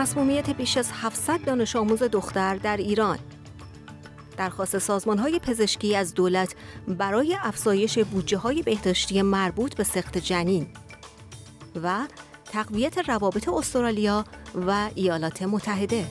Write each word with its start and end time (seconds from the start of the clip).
مسمومیت 0.00 0.50
بیش 0.50 0.76
از 0.76 0.90
700 0.92 1.44
دانش 1.44 1.76
آموز 1.76 2.02
دختر 2.02 2.56
در 2.56 2.76
ایران. 2.76 3.18
درخواست 4.36 4.78
سازمان 4.78 5.18
های 5.18 5.38
پزشکی 5.38 5.96
از 5.96 6.14
دولت 6.14 6.54
برای 6.88 7.36
افزایش 7.40 7.98
بودجه 7.98 8.38
های 8.38 8.62
بهداشتی 8.62 9.22
مربوط 9.22 9.74
به 9.74 9.84
سخت 9.84 10.18
جنین 10.18 10.66
و 11.82 12.06
تقویت 12.52 13.08
روابط 13.08 13.48
استرالیا 13.48 14.24
و 14.66 14.90
ایالات 14.94 15.42
متحده. 15.42 16.06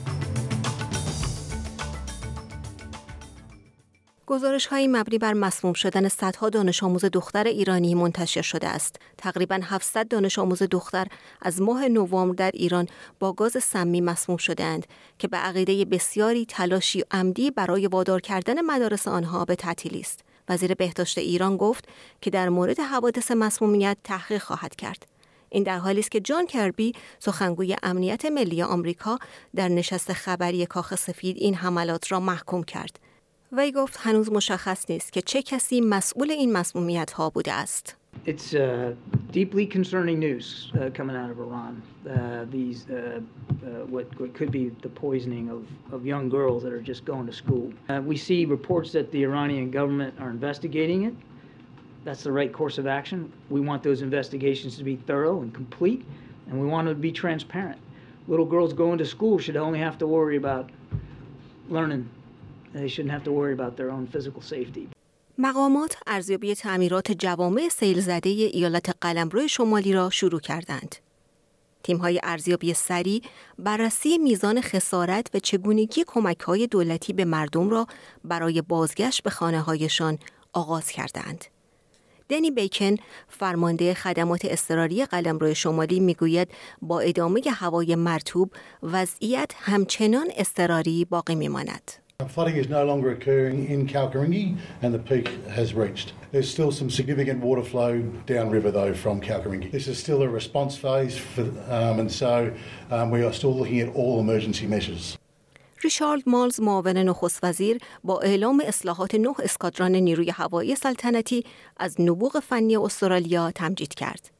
گزارش 4.30 4.66
های 4.66 4.86
مبنی 4.86 5.18
بر 5.18 5.32
مسموم 5.32 5.72
شدن 5.72 6.08
صدها 6.08 6.48
دانش 6.48 6.82
آموز 6.82 7.04
دختر 7.04 7.44
ایرانی 7.44 7.94
منتشر 7.94 8.42
شده 8.42 8.68
است. 8.68 8.96
تقریبا 9.18 9.60
700 9.62 10.08
دانش 10.08 10.38
آموز 10.38 10.62
دختر 10.62 11.06
از 11.42 11.62
ماه 11.62 11.88
نوامبر 11.88 12.34
در 12.34 12.50
ایران 12.54 12.86
با 13.18 13.32
گاز 13.32 13.56
سمی 13.62 14.00
مسموم 14.00 14.38
شدهاند 14.38 14.86
که 15.18 15.28
به 15.28 15.36
عقیده 15.36 15.84
بسیاری 15.84 16.46
تلاشی 16.46 17.04
عمدی 17.10 17.50
برای 17.50 17.86
وادار 17.86 18.20
کردن 18.20 18.60
مدارس 18.60 19.08
آنها 19.08 19.44
به 19.44 19.54
تعطیلی 19.54 20.00
است. 20.00 20.20
وزیر 20.48 20.74
بهداشت 20.74 21.18
ایران 21.18 21.56
گفت 21.56 21.88
که 22.20 22.30
در 22.30 22.48
مورد 22.48 22.80
حوادث 22.80 23.30
مسمومیت 23.30 23.96
تحقیق 24.04 24.42
خواهد 24.42 24.76
کرد. 24.76 25.06
این 25.48 25.62
در 25.62 25.78
حالی 25.78 26.00
است 26.00 26.10
که 26.10 26.20
جان 26.20 26.46
کربی 26.46 26.92
سخنگوی 27.18 27.76
امنیت 27.82 28.24
ملی 28.24 28.62
آمریکا 28.62 29.18
در 29.56 29.68
نشست 29.68 30.12
خبری 30.12 30.66
کاخ 30.66 30.94
سفید 30.94 31.36
این 31.36 31.54
حملات 31.54 32.12
را 32.12 32.20
محکوم 32.20 32.62
کرد. 32.62 33.09
وی 33.57 33.71
گفت 33.71 33.97
هنوز 33.99 34.31
مشخص 34.31 34.89
نیست 34.89 35.13
که 35.13 35.21
چه 35.21 35.41
کسی 35.41 35.81
مسئول 35.81 36.31
این 36.31 36.53
مسمومیت 36.53 37.11
ها 37.11 37.29
بوده 37.29 37.53
است. 37.53 37.95
It's 38.25 38.53
uh, 38.53 38.93
deeply 39.31 39.65
concerning 39.65 40.19
news 40.19 40.71
uh, 40.73 40.89
coming 40.97 41.15
out 41.21 41.29
of 41.29 41.37
Iran. 41.39 41.73
Uh, 42.07 42.45
these, 42.49 42.79
uh, 42.89 42.95
uh, 42.95 43.85
what, 43.93 44.07
what 44.19 44.33
could 44.33 44.51
be 44.51 44.71
the 44.81 44.89
poisoning 44.89 45.49
of, 45.49 45.61
of 45.95 46.05
young 46.05 46.29
girls 46.29 46.63
that 46.63 46.73
are 46.77 46.85
just 46.91 47.03
going 47.05 47.25
to 47.27 47.33
school. 47.33 47.67
Uh, 47.89 48.01
we 48.11 48.17
see 48.17 48.45
reports 48.45 48.89
that 48.93 49.11
the 49.11 49.21
Iranian 49.29 49.69
government 49.69 50.13
are 50.21 50.29
investigating 50.29 51.03
it. 51.03 51.13
That's 52.05 52.23
the 52.23 52.31
right 52.31 52.51
course 52.59 52.77
of 52.81 52.87
action. 52.87 53.19
We 53.49 53.61
want 53.69 53.83
those 53.83 54.01
investigations 54.01 54.77
to 54.77 54.83
be 54.91 54.95
thorough 55.09 55.41
and 55.43 55.53
complete, 55.53 56.01
and 56.47 56.53
we 56.61 56.67
want 56.73 56.87
them 56.87 56.95
to 56.95 57.01
be 57.09 57.11
transparent. 57.11 57.79
Little 58.27 58.49
girls 58.55 58.71
going 58.73 58.97
to 59.03 59.05
school 59.05 59.37
should 59.39 59.57
only 59.57 59.79
have 59.79 59.97
to 59.99 60.07
worry 60.07 60.37
about 60.37 60.65
learning 61.69 62.09
مقامات 65.38 65.96
ارزیابی 66.06 66.54
تعمیرات 66.54 67.12
جوامع 67.12 67.68
سیل 67.68 68.00
زده 68.00 68.28
ایالت 68.28 68.96
قلمرو 69.00 69.48
شمالی 69.48 69.92
را 69.92 70.10
شروع 70.10 70.40
کردند. 70.40 70.96
تیم 71.82 71.96
های 71.96 72.20
ارزیابی 72.22 72.74
سریع 72.74 73.22
بررسی 73.58 74.18
میزان 74.18 74.60
خسارت 74.60 75.26
و 75.34 75.38
چگونگی 75.38 76.04
کمک 76.06 76.40
های 76.40 76.66
دولتی 76.66 77.12
به 77.12 77.24
مردم 77.24 77.70
را 77.70 77.86
برای 78.24 78.62
بازگشت 78.62 79.22
به 79.22 79.30
خانه 79.30 79.60
هایشان 79.60 80.18
آغاز 80.52 80.90
کردند. 80.90 81.44
دنی 82.28 82.50
بیکن 82.50 82.94
فرمانده 83.28 83.94
خدمات 83.94 84.40
اضطراری 84.44 85.04
قلمرو 85.04 85.54
شمالی 85.54 86.00
می‌گوید 86.00 86.48
با 86.82 87.00
ادامه 87.00 87.42
هوای 87.50 87.94
مرتوب 87.94 88.52
وضعیت 88.82 89.52
همچنان 89.56 90.26
اضطراری 90.36 91.04
باقی 91.04 91.34
میماند. 91.34 91.92
Flooding 92.29 92.55
is 92.55 92.69
no 92.69 92.85
longer 92.85 93.11
occurring 93.11 93.67
in 93.67 93.87
Kalkaringi 93.87 94.57
and 94.81 94.93
the 94.93 94.99
peak 94.99 95.27
has 95.49 95.73
reached. 95.73 96.13
There's 96.31 96.49
still 96.49 96.71
some 96.71 96.89
significant 96.89 97.41
water 97.41 97.61
flow 97.61 98.01
downriver 98.25 98.71
though 98.71 98.93
from 98.93 99.19
Kalkaringi. 99.19 99.69
This 99.71 99.87
is 99.87 99.97
still 99.99 100.21
a 100.23 100.29
response 100.29 100.77
phase 100.77 101.17
for, 101.17 101.41
um, 101.69 101.99
and 101.99 102.11
so 102.11 102.53
um, 102.89 103.11
we 103.11 103.21
are 103.21 103.33
still 103.33 103.53
looking 103.53 103.81
at 103.81 103.89
all 103.95 104.19
emergency 104.19 104.65
measures. 104.65 105.17
ریشارد 105.83 106.23
مالز 106.29 106.59
معاون 106.61 106.97
نخست 106.97 107.43
وزیر 107.43 107.77
با 108.03 108.21
اعلام 108.21 108.63
اصلاحات 108.67 109.15
نه 109.15 109.33
اسکادران 109.43 109.95
نیروی 109.95 110.29
هوایی 110.29 110.75
سلطنتی 110.75 111.43
از 111.77 112.01
نبوغ 112.01 112.39
فنی 112.39 112.77
استرالیا 112.77 113.51
تمجید 113.51 113.93
کرد. 113.93 114.31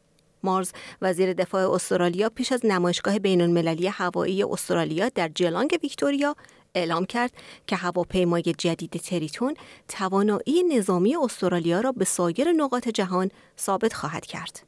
مارز 0.43 0.73
وزیر 1.03 1.33
دفاع 1.33 1.71
استرالیا 1.71 2.29
پیش 2.29 2.53
از 2.53 2.61
نمایشگاه 2.67 3.19
بین 3.19 3.41
المللی 3.41 3.87
هوایی 3.87 4.43
استرالیا 4.43 5.09
در 5.09 5.29
جلانگ 5.29 5.79
ویکتوریا 5.83 6.37
اعلام 6.75 7.05
کرد 7.05 7.33
که 7.67 7.77
هواپیمای 7.77 8.43
جدید 8.43 8.91
تریتون 8.91 9.55
توانایی 9.89 10.63
نظامی 10.63 11.17
استرالیا 11.17 11.81
را 11.81 11.93
به 11.93 12.05
سایر 12.05 12.53
نقاط 12.53 12.89
جهان 12.89 13.31
ثابت 13.59 13.95
خواهد 13.95 14.27
کرد. 14.27 14.63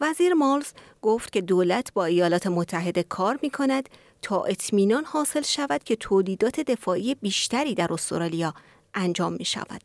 وزیر 0.00 0.34
مالز 0.34 0.72
گفت 1.02 1.32
که 1.32 1.40
دولت 1.40 1.92
با 1.92 2.04
ایالات 2.04 2.46
متحده 2.46 3.02
کار 3.02 3.38
می 3.42 3.50
کند 3.50 3.88
تا 4.22 4.44
اطمینان 4.44 5.04
حاصل 5.04 5.42
شود 5.42 5.84
که 5.84 5.96
تولیدات 5.96 6.60
دفاعی 6.60 7.14
بیشتری 7.14 7.74
در 7.74 7.92
استرالیا 7.92 8.54
انجام 8.94 9.32
می 9.32 9.44
شود. 9.44 9.82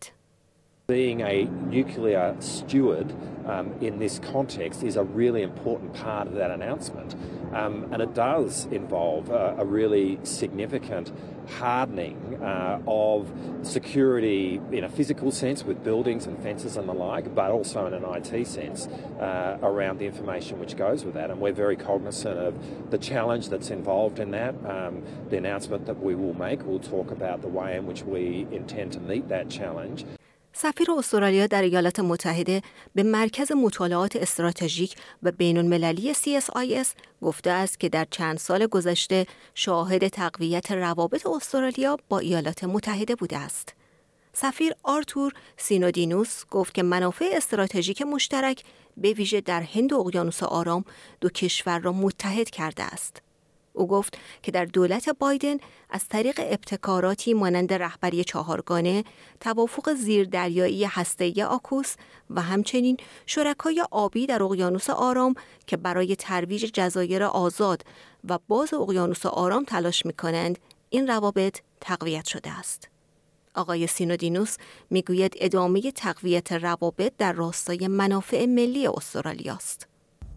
Being 0.91 1.21
a 1.21 1.47
nuclear 1.71 2.35
steward 2.41 3.09
um, 3.45 3.73
in 3.81 3.99
this 3.99 4.19
context 4.19 4.83
is 4.83 4.95
a 4.95 5.03
really 5.03 5.41
important 5.41 5.93
part 5.93 6.27
of 6.27 6.33
that 6.35 6.51
announcement. 6.51 7.15
Um, 7.53 7.87
and 7.91 8.01
it 8.01 8.13
does 8.13 8.65
involve 8.71 9.29
a, 9.29 9.55
a 9.59 9.65
really 9.65 10.19
significant 10.23 11.11
hardening 11.47 12.41
uh, 12.41 12.81
of 12.87 13.31
security 13.63 14.61
in 14.71 14.83
a 14.83 14.89
physical 14.89 15.31
sense 15.31 15.63
with 15.63 15.83
buildings 15.83 16.25
and 16.25 16.41
fences 16.41 16.77
and 16.77 16.87
the 16.87 16.93
like, 16.93 17.35
but 17.35 17.51
also 17.51 17.85
in 17.85 17.93
an 17.93 18.03
IT 18.05 18.47
sense 18.47 18.87
uh, 19.19 19.57
around 19.61 19.99
the 19.99 20.05
information 20.05 20.59
which 20.59 20.75
goes 20.75 21.03
with 21.03 21.13
that. 21.13 21.29
And 21.29 21.39
we're 21.39 21.53
very 21.53 21.75
cognizant 21.75 22.39
of 22.39 22.91
the 22.91 22.97
challenge 22.97 23.49
that's 23.49 23.69
involved 23.69 24.19
in 24.19 24.31
that. 24.31 24.55
Um, 24.65 25.03
the 25.29 25.37
announcement 25.37 25.85
that 25.85 26.01
we 26.01 26.15
will 26.15 26.33
make 26.33 26.65
will 26.65 26.79
talk 26.79 27.11
about 27.11 27.41
the 27.41 27.49
way 27.49 27.77
in 27.77 27.85
which 27.85 28.03
we 28.03 28.47
intend 28.51 28.93
to 28.93 28.99
meet 28.99 29.27
that 29.29 29.49
challenge. 29.49 30.05
سفیر 30.55 30.91
استرالیا 30.91 31.47
در 31.47 31.61
ایالات 31.61 31.99
متحده 31.99 32.61
به 32.95 33.03
مرکز 33.03 33.51
مطالعات 33.51 34.15
استراتژیک 34.15 34.95
و 35.23 35.31
بین 35.31 35.57
المللی 35.57 36.13
CSIS 36.13 36.87
گفته 37.21 37.49
است 37.49 37.79
که 37.79 37.89
در 37.89 38.07
چند 38.11 38.37
سال 38.37 38.67
گذشته 38.67 39.25
شاهد 39.55 40.07
تقویت 40.07 40.71
روابط 40.71 41.27
استرالیا 41.27 41.97
با 42.09 42.19
ایالات 42.19 42.63
متحده 42.63 43.15
بوده 43.15 43.37
است. 43.37 43.73
سفیر 44.33 44.73
آرتور 44.83 45.33
سینودینوس 45.57 46.43
گفت 46.51 46.73
که 46.73 46.83
منافع 46.83 47.29
استراتژیک 47.33 48.01
مشترک 48.01 48.63
به 48.97 49.13
ویژه 49.13 49.41
در 49.41 49.61
هند 49.61 49.93
و 49.93 49.99
اقیانوس 49.99 50.43
آرام 50.43 50.85
دو 51.21 51.29
کشور 51.29 51.79
را 51.79 51.91
متحد 51.91 52.49
کرده 52.49 52.83
است. 52.83 53.21
او 53.73 53.87
گفت 53.87 54.17
که 54.41 54.51
در 54.51 54.65
دولت 54.65 55.09
بایدن 55.09 55.57
از 55.89 56.07
طریق 56.07 56.39
ابتکاراتی 56.43 57.33
مانند 57.33 57.73
رهبری 57.73 58.23
چهارگانه، 58.23 59.03
توافق 59.39 59.93
زیردریایی 59.93 60.85
هسته 60.85 61.45
آکوس 61.45 61.95
و 62.29 62.41
همچنین 62.41 62.97
شرکای 63.25 63.85
آبی 63.91 64.25
در 64.25 64.43
اقیانوس 64.43 64.89
آرام 64.89 65.35
که 65.67 65.77
برای 65.77 66.15
ترویج 66.15 66.71
جزایر 66.73 67.23
آزاد 67.23 67.83
و 68.29 68.39
باز 68.47 68.73
اقیانوس 68.73 69.25
آرام 69.25 69.63
تلاش 69.63 70.05
می 70.05 70.13
کنند، 70.13 70.59
این 70.89 71.07
روابط 71.07 71.59
تقویت 71.81 72.25
شده 72.25 72.49
است. 72.49 72.89
آقای 73.55 73.87
سینودینوس 73.87 74.57
می‌گوید 74.89 75.33
ادامه 75.37 75.91
تقویت 75.91 76.51
روابط 76.51 77.13
در 77.17 77.33
راستای 77.33 77.87
منافع 77.87 78.45
ملی 78.45 78.87
استرالیا 78.87 79.53
است. 79.53 79.87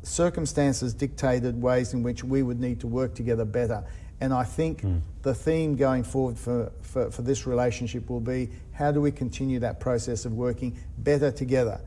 circumstances 0.05 0.93
dictated 0.93 1.61
ways 1.61 1.93
in 1.93 2.03
which 2.03 2.23
we 2.23 2.43
would 2.43 2.59
need 2.59 2.79
to 2.79 2.87
work 2.87 3.13
together 3.13 3.45
better. 3.45 3.83
And 4.19 4.33
I 4.33 4.43
think 4.43 4.81
mm. 4.81 5.01
the 5.23 5.33
theme 5.33 5.75
going 5.75 6.03
forward 6.03 6.37
for, 6.37 6.71
for, 6.81 7.09
for, 7.09 7.21
this 7.23 7.47
relationship 7.47 8.09
will 8.09 8.19
be 8.19 8.49
how 8.73 8.91
do 8.91 9.01
we 9.01 9.11
continue 9.11 9.59
that 9.59 9.79
process 9.79 10.25
of 10.25 10.33
working 10.33 10.77
better 10.99 11.31
together? 11.31 11.81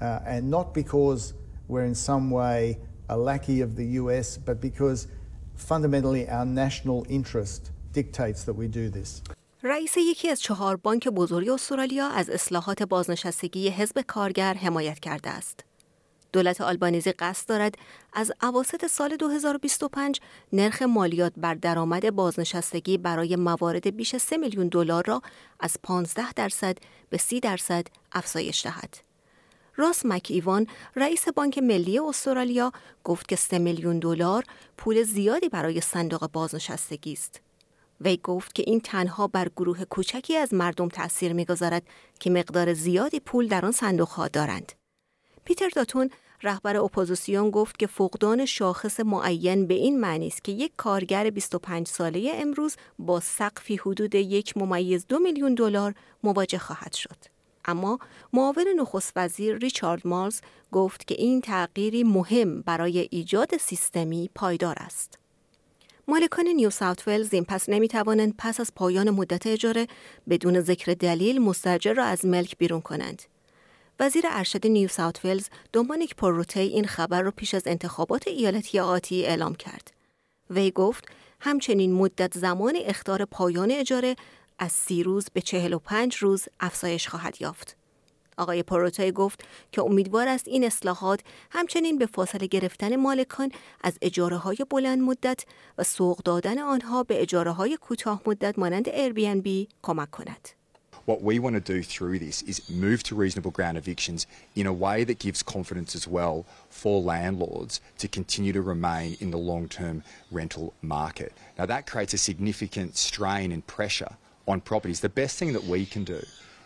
Uh, 0.00 0.20
and 0.26 0.50
not 0.50 0.74
because 0.74 1.32
we're 1.68 1.84
in 1.84 1.94
some 1.94 2.30
way 2.30 2.78
a 3.08 3.16
lackey 3.16 3.60
of 3.60 3.76
the 3.76 3.84
US, 4.00 4.36
but 4.36 4.60
because 4.60 5.06
fundamentally 5.54 6.28
our 6.28 6.44
national 6.44 7.06
interest 7.08 7.70
dictates 7.92 8.44
that 8.44 8.54
we 8.54 8.68
do 8.68 8.90
this. 8.90 9.22
رئیس 9.66 9.96
یکی 9.96 10.28
از 10.28 10.40
چهار 10.40 10.76
بانک 10.76 11.08
بزرگ 11.08 11.48
استرالیا 11.48 12.08
از 12.08 12.30
اصلاحات 12.30 12.82
بازنشستگی 12.82 13.68
حزب 13.68 14.00
کارگر 14.00 14.54
حمایت 14.54 15.00
کرده 15.00 15.30
است. 15.30 15.64
دولت 16.33 16.61
آلبانیزی 16.61 17.11
قصد 17.11 17.49
دارد 17.49 17.75
از 18.13 18.31
اواسط 18.41 18.87
سال 18.87 19.15
2025 19.15 20.19
نرخ 20.53 20.81
مالیات 20.81 21.33
بر 21.37 21.53
درآمد 21.53 22.15
بازنشستگی 22.15 22.97
برای 22.97 23.35
موارد 23.35 23.95
بیش 23.95 24.15
از 24.15 24.21
3 24.21 24.37
میلیون 24.37 24.67
دلار 24.67 25.05
را 25.05 25.21
از 25.59 25.77
15 25.83 26.33
درصد 26.33 26.77
به 27.09 27.17
30 27.17 27.39
درصد 27.39 27.87
افزایش 28.11 28.65
دهد. 28.65 28.97
راس 29.75 30.05
مک 30.05 30.27
ایوان 30.29 30.67
رئیس 30.95 31.27
بانک 31.27 31.57
ملی 31.57 31.99
استرالیا 31.99 32.71
گفت 33.03 33.27
که 33.27 33.35
3 33.35 33.59
میلیون 33.59 33.99
دلار 33.99 34.43
پول 34.77 35.03
زیادی 35.03 35.49
برای 35.49 35.81
صندوق 35.81 36.31
بازنشستگی 36.31 37.13
است. 37.13 37.41
وی 38.01 38.17
گفت 38.23 38.55
که 38.55 38.63
این 38.67 38.79
تنها 38.79 39.27
بر 39.27 39.49
گروه 39.55 39.85
کوچکی 39.85 40.37
از 40.37 40.53
مردم 40.53 40.87
تأثیر 40.87 41.33
می‌گذارد 41.33 41.83
که 42.19 42.29
مقدار 42.29 42.73
زیادی 42.73 43.19
پول 43.19 43.47
در 43.47 43.65
آن 43.65 43.71
صندوق 43.71 44.07
ها 44.07 44.27
دارند. 44.27 44.78
پیتر 45.49 45.69
داتون 45.69 46.09
رهبر 46.43 46.77
اپوزیسیون 46.77 47.49
گفت 47.49 47.79
که 47.79 47.87
فقدان 47.87 48.45
شاخص 48.45 48.99
معین 48.99 49.67
به 49.67 49.73
این 49.73 49.99
معنی 49.99 50.27
است 50.27 50.43
که 50.43 50.51
یک 50.51 50.71
کارگر 50.77 51.29
25 51.29 51.87
ساله 51.87 52.31
امروز 52.33 52.75
با 52.99 53.19
سقفی 53.19 53.75
حدود 53.75 54.15
یک 54.15 54.57
ممیز 54.57 55.05
دو 55.07 55.19
میلیون 55.19 55.53
دلار 55.53 55.93
مواجه 56.23 56.57
خواهد 56.57 56.93
شد. 56.93 57.15
اما 57.65 57.99
معاون 58.33 58.67
نخست 58.79 59.13
وزیر 59.15 59.57
ریچارد 59.57 60.07
مارلز 60.07 60.41
گفت 60.71 61.07
که 61.07 61.15
این 61.15 61.41
تغییری 61.41 62.03
مهم 62.03 62.61
برای 62.61 63.07
ایجاد 63.11 63.57
سیستمی 63.57 64.29
پایدار 64.35 64.75
است. 64.79 65.19
مالکان 66.07 66.47
نیو 66.47 66.69
ساوت 66.69 67.07
ولز 67.07 67.33
این 67.33 67.45
پس 67.45 67.69
نمی 67.69 67.87
توانند 67.87 68.33
پس 68.37 68.59
از 68.59 68.71
پایان 68.75 69.09
مدت 69.09 69.47
اجاره 69.47 69.87
بدون 70.29 70.61
ذکر 70.61 70.93
دلیل 70.93 71.41
مستأجر 71.41 71.93
را 71.93 72.03
از 72.03 72.25
ملک 72.25 72.57
بیرون 72.57 72.81
کنند. 72.81 73.21
وزیر 73.99 74.23
ارشد 74.29 74.67
نیو 74.67 74.87
ساوت 74.87 75.25
ولز 75.25 75.49
دومانیک 75.73 76.15
پروتی 76.15 76.59
این 76.59 76.85
خبر 76.85 77.21
را 77.21 77.31
پیش 77.31 77.53
از 77.53 77.63
انتخابات 77.67 78.27
ایالتی 78.27 78.79
آتی 78.79 79.25
اعلام 79.25 79.55
کرد. 79.55 79.91
وی 80.49 80.71
گفت 80.71 81.05
همچنین 81.39 81.93
مدت 81.93 82.37
زمان 82.37 82.77
اختار 82.85 83.25
پایان 83.25 83.71
اجاره 83.71 84.15
از 84.59 84.71
سی 84.71 85.03
روز 85.03 85.25
به 85.33 85.41
چهل 85.41 85.73
و 85.73 85.79
پنج 85.79 86.15
روز 86.15 86.45
افزایش 86.59 87.07
خواهد 87.07 87.41
یافت. 87.41 87.75
آقای 88.37 88.63
پروتای 88.63 89.11
گفت 89.11 89.43
که 89.71 89.81
امیدوار 89.81 90.27
است 90.27 90.47
این 90.47 90.63
اصلاحات 90.63 91.19
همچنین 91.51 91.97
به 91.97 92.05
فاصله 92.05 92.47
گرفتن 92.47 92.95
مالکان 92.95 93.51
از 93.81 93.97
اجاره 94.01 94.37
های 94.37 94.57
بلند 94.69 95.01
مدت 95.01 95.45
و 95.77 95.83
سوق 95.83 96.17
دادن 96.23 96.59
آنها 96.59 97.03
به 97.03 97.21
اجاره 97.21 97.51
های 97.51 97.77
کوتاه 97.77 98.21
مدت 98.25 98.59
مانند 98.59 98.87
Airbnb 98.89 99.67
کمک 99.81 100.11
کند. 100.11 100.58
What 101.05 101.21
we 101.21 101.39
want 101.39 101.55
to 101.55 101.59
do 101.59 101.81
through 101.81 102.19
this 102.19 102.41
is 102.43 102.69
move 102.69 103.03
to 103.03 103.15
reasonable 103.15 103.51
ground 103.51 103.77
evictions 103.77 104.27
in 104.55 104.67
a 104.67 104.73
way 104.73 105.03
that 105.03 105.19
gives 105.19 105.41
confidence 105.41 105.95
as 105.95 106.07
well 106.07 106.45
for 106.69 107.01
landlords 107.01 107.81
to 107.97 108.07
continue 108.07 108.53
to 108.53 108.61
remain 108.61 109.17
in 109.19 109.31
the 109.31 109.37
long 109.37 109.67
term 109.67 110.03
rental 110.31 110.73
market. 110.81 111.33
Now, 111.57 111.65
that 111.65 111.87
creates 111.87 112.13
a 112.13 112.17
significant 112.17 112.97
strain 112.97 113.51
and 113.51 113.65
pressure 113.65 114.17
on 114.47 114.61
properties. 114.61 114.99
The 114.99 115.09
best 115.09 115.37
thing 115.37 115.53
that 115.53 115.63
we 115.63 115.85
can 115.85 116.03
do 116.03 116.21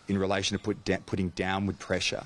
in 0.08 0.18
relation 0.18 0.56
to 0.56 0.62
put 0.62 0.84
da- 0.84 0.98
putting 1.06 1.30
downward 1.30 1.78
pressure 1.78 2.24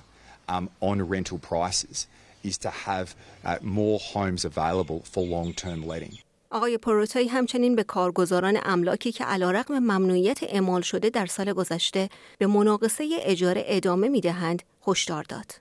um, 0.49 0.71
on 0.81 1.01
rental 1.07 1.39
prices 1.39 2.07
is 2.43 2.59
to 2.59 2.71
have 2.71 3.15
uh, 3.45 3.59
more 3.63 3.99
homes 3.99 4.45
available 4.45 5.03
for 5.05 5.25
long 5.25 5.53
term 5.53 5.87
letting. 5.87 6.19
آقای 6.51 6.79
پروتای 6.79 7.29
همچنین 7.29 7.77
به 7.77 7.83
کارگزاران 7.83 8.59
املاکی 8.65 9.13
که 9.13 9.25
علیرغم 9.25 9.79
ممنوعیت 9.79 10.43
اعمال 10.43 10.81
شده 10.81 11.11
در 11.11 11.27
سال 11.27 11.53
گذشته 11.53 12.09
به 12.39 12.47
مناقصه 12.47 13.09
اجاره 13.21 13.65
ادامه 13.67 14.09
می‌دهند 14.09 14.63
هشدار 14.87 15.23
داد. 15.23 15.55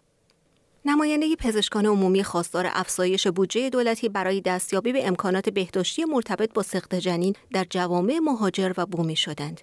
نماینده 0.86 1.36
پزشکان 1.36 1.86
عمومی 1.86 2.24
خواستار 2.24 2.68
افزایش 2.70 3.28
بودجه 3.28 3.70
دولتی 3.70 4.10
برای 4.10 4.42
دستیابی 4.42 4.94
به 4.94 5.08
امکانات 5.08 5.50
بهداشتی 5.50 6.06
مرتبط 6.06 6.54
با 6.54 6.64
سقط 6.64 6.96
جنین 6.96 7.36
در 7.52 7.66
جوامع 7.70 8.20
مهاجر 8.20 8.74
و 8.78 8.86
بومی 8.86 9.16
شدند. 9.16 9.62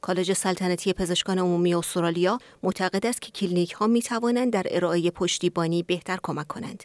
کالج 0.00 0.32
سلطنتی 0.32 0.92
پزشکان 0.92 1.38
عمومی 1.38 1.74
استرالیا 1.74 2.38
معتقد 2.62 3.06
است 3.06 3.22
که 3.22 3.30
کلینیک 3.30 3.72
ها 3.72 3.86
می 3.86 4.02
توانند 4.02 4.52
در 4.52 4.66
ارائه 4.70 5.10
پشتیبانی 5.10 5.82
بهتر 5.82 6.18
کمک 6.22 6.46
کنند. 6.46 6.84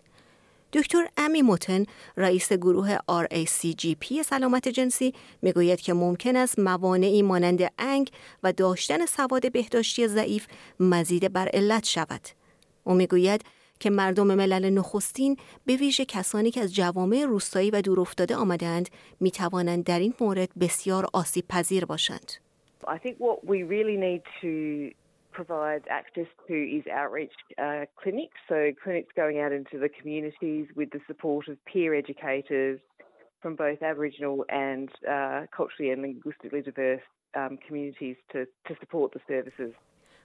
دکتر 0.74 1.08
امی 1.18 1.42
موتن 1.42 1.86
رئیس 2.18 2.54
گروه 2.54 2.98
RACGP 2.98 4.22
سلامت 4.22 4.68
جنسی 4.68 5.14
می‌گوید 5.42 5.81
که 5.81 5.94
ممکن 5.94 6.36
است 6.36 6.60
موانعی 6.60 7.22
مانند 7.22 7.62
انگ 7.78 8.10
و 8.44 8.54
داشتن 8.54 9.06
سواد 9.06 9.52
بهداشتی 9.52 10.08
ضعیف 10.08 10.48
مزید 10.80 11.34
بر 11.34 11.50
علت 11.54 11.86
شود. 11.86 12.22
او 12.84 12.94
می‌گوید 12.94 13.42
که 13.80 13.90
مردم 13.90 14.36
ملل 14.36 14.69
نخستین 14.69 15.38
به 15.66 15.75
ویژه 15.75 16.06
کسانی 16.06 16.52
که 16.52 16.62
از 16.62 16.75
جوامع 16.75 17.25
روستایی 17.25 17.72
و 17.72 17.81
دورافتاده 17.81 18.36
آمدند 18.36 18.90
می 19.19 19.31
توانند 19.31 19.84
در 19.84 20.00
این 20.00 20.14
مورد 20.22 20.50
بسیار 20.60 21.08
آسیب 21.14 21.46
پذیر 21.48 21.86
باشند. 21.86 22.31
Provide 25.42 25.84
access 26.00 26.30
to 26.48 26.56
is 26.78 26.86
outreach 27.01 27.38
uh, 27.66 27.84
clinics. 28.01 28.39
So, 28.51 28.57
clinics 28.84 29.12
going 29.22 29.38
out 29.44 29.54
into 29.60 29.75
the 29.84 29.89
communities 29.98 30.66
with 30.80 30.89
the 30.95 31.01
support 31.10 31.44
of 31.51 31.56
peer 31.69 31.92
educators 32.04 32.80
from 33.42 33.54
both 33.66 33.80
Aboriginal 33.92 34.38
and 34.68 34.89
uh, 35.16 35.42
culturally 35.57 35.89
and 35.94 36.00
linguistically 36.07 36.62
diverse 36.69 37.07
um, 37.39 37.54
communities 37.66 38.18
to, 38.31 38.39
to 38.68 38.74
support 38.81 39.07
the 39.16 39.22
services. 39.31 39.74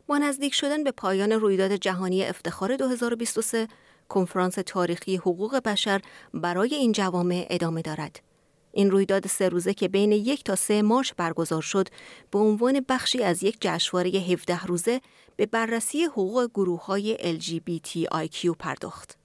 با 0.07 0.19
نزدیک 0.19 0.55
شدن 0.55 0.85
به 0.85 0.91
پایان 0.91 1.33
رویداد 1.33 1.73
جهانی 1.73 2.25
افتخار 2.25 2.77
2023 2.77 3.67
کنفرانس 4.09 4.55
تاریخی 4.67 5.17
حقوق 5.17 5.63
بشر 5.65 6.01
برای 6.35 6.75
این 6.75 6.93
جوامع 6.93 7.47
ادامه 7.51 7.83
دارد. 7.83 8.32
این 8.73 8.91
رویداد 8.91 9.27
سه 9.27 9.49
روزه 9.49 9.75
که 9.75 9.89
بین 9.89 10.13
یک 10.13 10.45
تا 10.45 10.57
سه 10.57 10.83
مارچ 10.83 11.13
برگزار 11.17 11.63
شد 11.63 11.89
به 12.31 12.39
عنوان 12.39 12.85
بخشی 12.89 13.23
از 13.23 13.43
یک 13.43 13.57
جشنواره 13.61 14.11
17 14.11 14.65
روزه 14.65 15.01
به 15.37 15.47
بررسی 15.47 16.05
حقوق 16.05 16.51
گروه 16.55 16.85
های 16.85 17.39
LGBTIQ 17.39 18.57
پرداخت. 18.59 19.23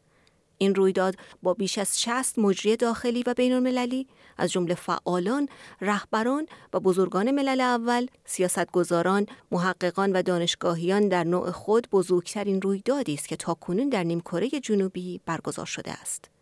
این 0.58 0.76
رویداد 0.76 1.16
با 1.44 1.54
بیش 1.54 1.78
از 1.78 2.02
60 2.02 2.40
مجری 2.40 2.78
داخلی 2.78 3.24
و 3.28 3.34
بین 3.34 3.54
المللی 3.54 4.08
از 4.38 4.52
جمله 4.52 4.76
فعالان، 4.76 5.50
رهبران 5.82 6.46
و 6.74 6.80
بزرگان 6.80 7.32
ملل 7.32 7.62
اول، 7.62 8.08
سیاستگزاران، 8.26 9.26
محققان 9.52 10.12
و 10.14 10.22
دانشگاهیان 10.22 11.08
در 11.08 11.24
نوع 11.24 11.52
خود 11.52 11.88
بزرگترین 11.92 12.62
رویدادی 12.62 13.14
است 13.14 13.28
که 13.28 13.36
تاکنون 13.36 13.90
در 13.90 14.04
نیمکره 14.04 14.50
جنوبی 14.50 15.22
برگزار 15.26 15.66
شده 15.66 15.92
است. 15.92 16.37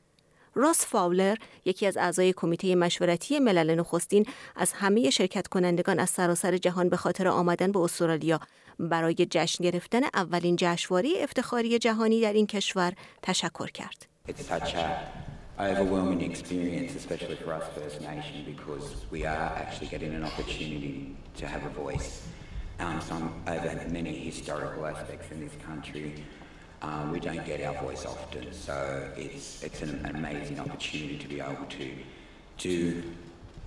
راس 0.56 0.86
فاولر 0.86 1.36
یکی 1.66 1.88
از 1.88 1.98
اعضای 1.98 2.34
کمیته 2.34 2.76
مشورتی 2.76 3.40
ملل 3.40 3.76
نخستین 3.76 4.26
از 4.56 4.74
همه 4.74 5.10
شرکت 5.10 5.48
کنندگان 5.48 6.00
از 6.00 6.10
سراسر 6.10 6.58
جهان 6.58 6.90
به 6.90 6.98
خاطر 6.98 7.28
آمدن 7.28 7.72
به 7.72 7.80
استرالیا 7.80 8.40
برای 8.80 9.16
جشن 9.16 9.64
گرفتن 9.64 10.02
اولین 10.14 10.56
جشنواره 10.60 11.10
افتخاری 11.20 11.80
جهانی 11.80 12.22
در 12.22 12.34
این 12.34 12.48
کشور 12.48 12.94
تشکر 13.22 13.68
کرد. 13.68 14.06
Overwhelming 15.58 16.22
experience, 16.32 16.92
especially 16.96 17.38
for 17.38 17.54
us 17.54 17.64
First 17.78 18.02
Nation, 18.02 18.44
because 18.46 19.06
we 19.10 19.26
are 19.26 19.50
actually 19.62 19.88
getting 19.88 20.14
an 20.14 20.26
opportunity 20.26 21.16
to 21.38 21.48
have 21.48 21.64
a 21.66 21.70
voice. 21.70 22.28
Um, 22.78 23.00
some 23.00 23.26
over 23.48 23.72
many 23.90 24.14
historical 24.30 24.86
aspects 24.86 25.32
in 25.32 25.40
this 25.40 25.56
country, 25.66 26.26
um, 26.86 27.12
we 27.12 27.20
don't 27.20 27.46
get 27.52 27.60
our 27.68 27.78
voice 27.88 28.04
often. 28.06 28.46
So 28.68 28.76
it's 29.26 29.64
it's 29.64 29.82
an 29.82 29.94
amazing 30.16 30.60
opportunity 30.66 31.18
to 31.24 31.28
be 31.34 31.40
able 31.52 31.68
to 31.80 31.88
do 32.70 32.78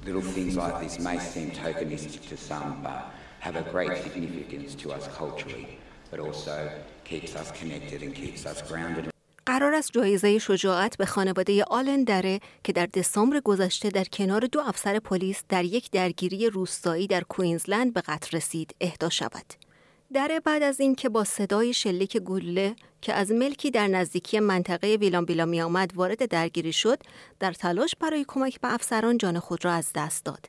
little 0.07 0.27
things 0.37 0.57
like 0.63 0.77
this. 0.83 0.95
May 1.09 1.19
seem 1.19 1.51
tokenistic 1.51 2.23
to 2.33 2.37
some, 2.37 2.69
but 2.87 3.01
have 3.47 3.57
a 3.57 3.65
great 3.75 3.95
significance 4.05 4.75
to 4.83 4.87
us 4.97 5.05
culturally, 5.21 5.69
but 6.11 6.19
also 6.27 6.57
keeps 7.05 7.33
us 7.41 7.49
connected 7.61 7.99
and 8.05 8.15
keeps 8.15 8.43
us 8.47 8.63
grounded. 8.71 9.11
قرار 9.47 9.75
است 9.75 9.93
جایزه 9.93 10.39
شجاعت 10.39 10.97
به 10.97 11.07
خانواده 11.07 11.65
آلن 11.65 12.05
دره 12.05 12.41
که 12.65 12.73
در 12.73 12.87
دسامبر 12.87 13.41
گذشته 13.41 13.89
در 13.89 14.05
کنار 14.05 14.41
دو 14.41 14.61
افسر 14.61 14.99
پلیس 14.99 15.43
در 15.49 15.65
یک 15.65 15.91
درگیری 15.91 16.51
روستایی 16.51 17.07
در 17.07 17.21
کوینزلند 17.21 17.95
به 17.95 18.01
قتل 18.01 18.37
رسید 18.37 18.75
اهدا 18.81 19.09
شود. 19.09 19.68
دره 20.15 20.41
بعد 20.41 20.63
از 20.63 20.81
اینکه 20.81 21.09
با 21.09 21.25
صدای 21.25 21.73
شلیک 21.73 22.17
گلوله 22.17 22.77
که 23.01 23.15
از 23.15 23.33
ملکی 23.33 23.71
در 23.71 23.89
نزدیکی 23.89 24.41
منطقه 24.41 24.97
ویلان 25.01 25.25
بیلا 25.25 25.45
می 25.45 25.61
آمد 25.61 25.93
وارد 25.95 26.27
درگیری 26.27 26.73
شد، 26.73 26.99
در 27.41 27.53
تلاش 27.53 27.95
برای 28.01 28.25
کمک 28.29 28.61
به 28.61 28.75
افسران 28.75 29.19
جان 29.19 29.39
خود 29.39 29.65
را 29.65 29.73
از 29.73 29.91
دست 29.95 30.25
داد. 30.25 30.47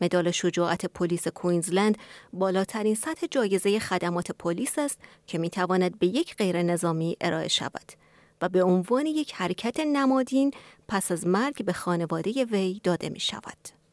مدال 0.00 0.30
شجاعت 0.30 0.86
پلیس 0.86 1.28
کوینزلند 1.28 1.98
بالاترین 2.32 2.94
سطح 2.94 3.26
جایزه 3.30 3.78
خدمات 3.78 4.32
پلیس 4.32 4.78
است 4.78 4.98
که 5.26 5.38
می 5.38 5.50
تواند 5.50 5.98
به 5.98 6.06
یک 6.06 6.36
غیر 6.36 6.62
نظامی 6.62 7.16
ارائه 7.20 7.48
شود. 7.48 7.92
و 8.42 8.48
به 8.48 8.62
عنوان 8.62 9.06
یک 9.06 9.34
حرکت 9.34 9.80
نمادین 9.80 10.50
پس 10.88 11.12
از 11.12 11.26
مرگ 11.26 11.64
به 11.64 11.72
خانواده 11.72 12.44
وی 12.44 12.80
داده 12.84 13.08
می 13.08 13.20
شود. 13.20 13.83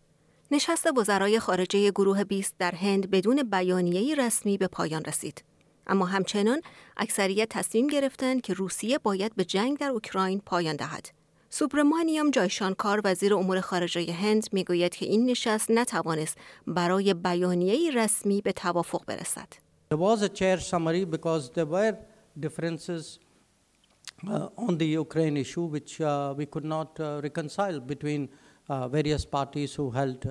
نشست 0.53 0.97
وزرای 0.97 1.39
خارجه 1.39 1.91
گروه 1.91 2.23
20 2.23 2.55
در 2.59 2.75
هند 2.75 3.11
بدون 3.11 3.43
بیانیه‌ای 3.43 4.15
رسمی 4.15 4.57
به 4.57 4.67
پایان 4.67 5.05
رسید. 5.05 5.43
اما 5.87 6.05
همچنان 6.05 6.61
اکثریت 6.97 7.49
تصمیم 7.49 7.87
گرفتند 7.87 8.41
که 8.41 8.53
روسیه 8.53 8.97
باید 8.97 9.35
به 9.35 9.45
جنگ 9.45 9.77
در 9.77 9.89
اوکراین 9.89 10.41
پایان 10.45 10.75
دهد. 10.75 11.09
سوبرمانیام 11.49 12.31
جایشانکار 12.31 13.01
وزیر 13.03 13.33
امور 13.33 13.61
خارجه 13.61 14.13
هند 14.13 14.47
می‌گوید 14.51 14.95
که 14.95 15.05
این 15.05 15.25
نشست 15.25 15.71
نتوانست 15.71 16.37
برای 16.67 17.13
بیانیه‌ای 17.13 17.91
رسمی 17.91 18.41
به 18.41 18.51
توافق 18.51 19.05
برسد. 19.05 19.47
There 19.91 19.97
differences 22.39 23.19
uh, 24.27 24.49
on 24.57 24.77
the 24.77 24.85
Ukraine 24.85 25.37
issue, 25.37 25.63
which 25.63 26.01
uh, 26.01 26.33
we 26.37 26.45
could 26.45 26.65
not 26.65 26.99
uh, 26.99 27.21
reconcile 27.23 27.79
between 27.79 28.29
various 28.69 29.25
parties 29.25 29.75
who 29.75 29.91
held 29.91 30.27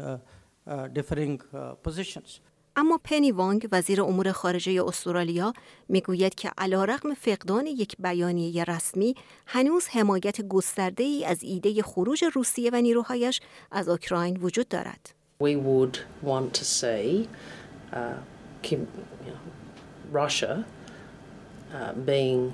differing 0.95 1.41
positions. 1.83 2.41
اما 2.77 2.99
پنی 3.05 3.33
وانگ 3.33 3.69
وزیر 3.73 4.03
امور 4.03 4.33
خارجه 4.33 4.85
استرالیا 4.85 5.53
می‌گوید 5.89 6.35
که 6.35 6.51
علیرغم 6.59 7.15
فقدان 7.15 7.67
یک 7.67 7.97
بیانیه 7.99 8.65
رسمی 8.65 9.15
هنوز 9.47 9.89
حمایت 9.89 10.41
گسترده 10.41 11.05
ای 11.05 11.25
از 11.25 11.43
ایده 11.43 11.83
خروج 11.83 12.25
روسیه 12.35 12.71
و 12.73 12.81
نیروهایش 12.81 13.41
از 13.71 13.89
اوکراین 13.89 14.37
وجود 14.37 14.69
دارد. 14.69 15.15
We 15.43 15.57
would 15.57 15.99
want 16.25 16.55
to 16.55 16.65
see 16.65 17.29
uh, 17.93 17.97
Kim, 18.63 18.81
you 19.27 19.33
know, 19.35 19.45
Russia 20.13 20.65
uh, 21.75 21.93
being 22.13 22.53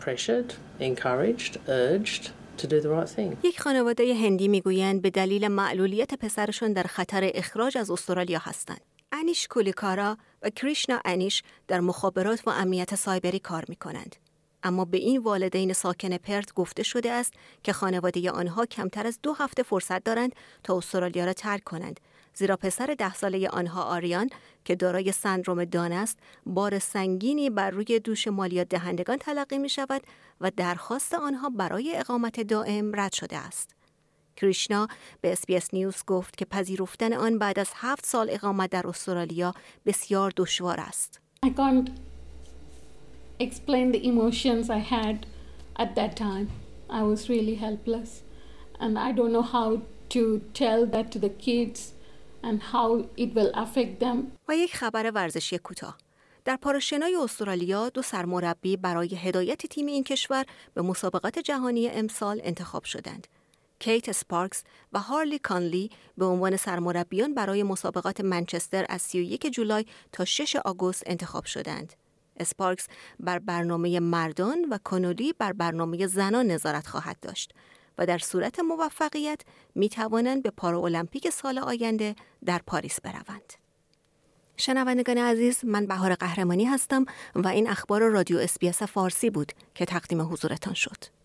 pressured, 0.00 0.54
encouraged, 0.80 1.52
urged 1.68 2.24
to 2.62 2.66
do 2.66 2.80
the 2.80 2.88
right 2.88 3.16
thing. 3.16 3.36
یک 3.46 3.60
خانواده 3.60 4.14
هندی 4.14 4.48
می‌گویند 4.48 5.02
به 5.02 5.10
دلیل 5.10 5.48
معلولیت 5.48 6.14
پسرشون 6.14 6.72
در 6.72 6.82
خطر 6.82 7.30
اخراج 7.34 7.78
از 7.78 7.90
استرالیا 7.90 8.38
هستند. 8.42 8.80
انیش 9.12 9.48
کولیکارا 9.48 10.16
و 10.42 10.50
کریشنا 10.50 11.00
انیش 11.04 11.42
در 11.68 11.80
مخابرات 11.80 12.46
و 12.46 12.50
امنیت 12.50 12.94
سایبری 12.94 13.38
کار 13.38 13.64
می 13.68 13.76
کنند. 13.76 14.16
اما 14.62 14.84
به 14.84 14.98
این 14.98 15.22
والدین 15.22 15.72
ساکن 15.72 16.16
پرت 16.16 16.54
گفته 16.54 16.82
شده 16.82 17.10
است 17.10 17.32
که 17.62 17.72
خانواده 17.72 18.30
آنها 18.30 18.66
کمتر 18.66 19.06
از 19.06 19.18
دو 19.22 19.32
هفته 19.32 19.62
فرصت 19.62 20.04
دارند 20.04 20.32
تا 20.64 20.76
استرالیا 20.76 21.24
را 21.24 21.32
ترک 21.32 21.64
کنند 21.64 22.00
زیرا 22.34 22.56
پسر 22.56 22.94
ده 22.98 23.14
ساله 23.14 23.48
آنها 23.48 23.82
آریان 23.82 24.30
که 24.64 24.74
دارای 24.74 25.12
سندروم 25.12 25.64
دان 25.64 25.92
است 25.92 26.18
بار 26.46 26.78
سنگینی 26.78 27.50
بر 27.50 27.70
روی 27.70 28.00
دوش 28.00 28.28
مالیات 28.28 28.68
دهندگان 28.68 29.16
تلقی 29.16 29.58
می 29.58 29.68
شود 29.68 30.02
و 30.40 30.50
درخواست 30.56 31.14
آنها 31.14 31.50
برای 31.50 31.96
اقامت 31.96 32.40
دائم 32.40 33.00
رد 33.00 33.12
شده 33.12 33.36
است. 33.36 33.74
کریشنا 34.36 34.88
به 35.20 35.32
SBS 35.32 35.74
News 35.74 36.04
گفت 36.06 36.36
که 36.36 36.44
پذیرفتن 36.44 37.12
آن 37.12 37.38
بعد 37.38 37.58
از 37.58 37.70
هفت 37.74 38.06
سال 38.06 38.28
اقامت 38.30 38.70
در 38.70 38.86
استرالیا 38.86 39.54
بسیار 39.86 40.32
دشوار 40.36 40.80
است. 40.80 41.20
I 41.46 41.48
can't 41.48 41.90
explain 43.40 43.92
the 43.92 44.06
emotions 44.06 44.70
I 44.70 44.78
had 44.78 45.26
at 45.76 45.94
that 45.96 46.16
time. 46.16 46.46
I 46.90 47.02
was 47.02 47.28
really 47.28 47.56
helpless 47.66 48.22
and 48.80 48.98
I 48.98 49.12
don't 49.12 49.32
know 49.36 49.46
how 49.56 49.82
to 50.14 50.22
tell 50.54 50.80
that 50.94 51.10
to 51.12 51.18
the 51.18 51.32
kids 51.46 51.92
and 52.42 52.58
how 52.72 53.04
it 53.16 53.34
will 53.34 53.52
affect 53.54 54.00
them. 54.00 54.16
و 54.48 54.56
یک 54.56 54.76
خبر 54.76 55.10
ورزشی 55.10 55.58
کوتاه. 55.58 55.98
در 56.44 56.56
پاراشنای 56.56 57.16
استرالیا 57.16 57.88
دو 57.88 58.02
سرمربی 58.02 58.76
برای 58.76 59.14
هدایت 59.14 59.66
تیم 59.66 59.86
این 59.86 60.04
کشور 60.04 60.44
به 60.74 60.82
مسابقات 60.82 61.38
جهانی 61.38 61.88
امسال 61.88 62.40
انتخاب 62.44 62.84
شدند. 62.84 63.26
کیت 63.78 64.12
سپارکس 64.12 64.64
و 64.92 65.00
هارلی 65.00 65.38
کانلی 65.38 65.90
به 66.18 66.24
عنوان 66.24 66.56
سرمربیان 66.56 67.34
برای 67.34 67.62
مسابقات 67.62 68.20
منچستر 68.20 68.86
از 68.88 69.02
31 69.02 69.46
جولای 69.46 69.86
تا 70.12 70.24
6 70.24 70.56
آگوست 70.56 71.02
انتخاب 71.06 71.44
شدند. 71.44 71.92
اسپارکس 72.36 72.88
بر 73.20 73.38
برنامه 73.38 74.00
مردان 74.00 74.64
و 74.70 74.78
کانولی 74.84 75.32
بر 75.32 75.52
برنامه 75.52 76.06
زنان 76.06 76.46
نظارت 76.46 76.86
خواهد 76.86 77.20
داشت 77.20 77.52
و 77.98 78.06
در 78.06 78.18
صورت 78.18 78.60
موفقیت 78.60 79.40
می 79.74 79.88
توانند 79.88 80.42
به 80.42 80.50
پارالمپیک 80.50 81.30
سال 81.30 81.58
آینده 81.58 82.14
در 82.44 82.60
پاریس 82.66 83.00
بروند. 83.00 83.52
شنوندگان 84.56 85.18
عزیز 85.18 85.64
من 85.64 85.86
بهار 85.86 86.14
قهرمانی 86.14 86.64
هستم 86.64 87.04
و 87.34 87.48
این 87.48 87.68
اخبار 87.68 88.08
رادیو 88.08 88.38
SBS 88.38 88.82
فارسی 88.82 89.30
بود 89.30 89.52
که 89.74 89.84
تقدیم 89.84 90.20
حضورتان 90.32 90.74
شد. 90.74 91.21